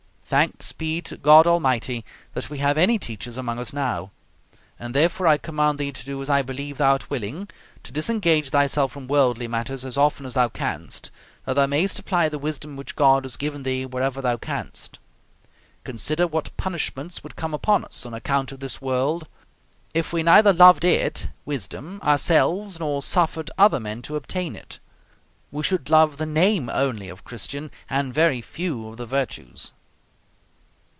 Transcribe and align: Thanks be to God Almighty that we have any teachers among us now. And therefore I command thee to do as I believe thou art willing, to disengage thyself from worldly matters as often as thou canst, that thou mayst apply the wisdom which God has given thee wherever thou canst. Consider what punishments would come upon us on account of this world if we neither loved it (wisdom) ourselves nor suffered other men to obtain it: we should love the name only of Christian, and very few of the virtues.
Thanks 0.31 0.71
be 0.71 1.01
to 1.01 1.17
God 1.17 1.45
Almighty 1.45 2.05
that 2.35 2.49
we 2.49 2.59
have 2.59 2.77
any 2.77 2.97
teachers 2.97 3.35
among 3.35 3.59
us 3.59 3.73
now. 3.73 4.11
And 4.79 4.93
therefore 4.95 5.27
I 5.27 5.35
command 5.37 5.77
thee 5.77 5.91
to 5.91 6.05
do 6.05 6.21
as 6.21 6.29
I 6.29 6.41
believe 6.41 6.77
thou 6.77 6.91
art 6.93 7.09
willing, 7.09 7.49
to 7.83 7.91
disengage 7.91 8.49
thyself 8.51 8.93
from 8.93 9.09
worldly 9.09 9.49
matters 9.49 9.83
as 9.83 9.97
often 9.97 10.25
as 10.25 10.35
thou 10.35 10.47
canst, 10.47 11.11
that 11.43 11.55
thou 11.55 11.65
mayst 11.67 11.99
apply 11.99 12.29
the 12.29 12.39
wisdom 12.39 12.77
which 12.77 12.95
God 12.95 13.25
has 13.25 13.35
given 13.35 13.63
thee 13.63 13.85
wherever 13.85 14.21
thou 14.21 14.37
canst. 14.37 14.99
Consider 15.83 16.25
what 16.25 16.55
punishments 16.55 17.23
would 17.25 17.35
come 17.35 17.53
upon 17.53 17.83
us 17.83 18.05
on 18.05 18.13
account 18.13 18.53
of 18.53 18.61
this 18.61 18.81
world 18.81 19.27
if 19.93 20.13
we 20.13 20.23
neither 20.23 20.53
loved 20.53 20.85
it 20.85 21.27
(wisdom) 21.43 21.99
ourselves 22.01 22.79
nor 22.79 23.01
suffered 23.01 23.51
other 23.57 23.81
men 23.81 24.01
to 24.03 24.15
obtain 24.15 24.55
it: 24.55 24.79
we 25.51 25.61
should 25.61 25.89
love 25.89 26.15
the 26.15 26.25
name 26.25 26.69
only 26.69 27.09
of 27.09 27.25
Christian, 27.25 27.69
and 27.89 28.13
very 28.13 28.39
few 28.41 28.87
of 28.87 28.95
the 28.95 29.05
virtues. 29.05 29.73